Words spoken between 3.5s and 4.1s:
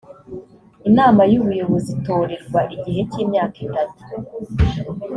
itatu